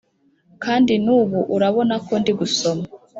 kandi 0.63 0.93
n’ubu 1.03 1.39
urabona 1.55 1.95
ko 2.05 2.13
ndi 2.21 2.31
gusoma. 2.39 2.83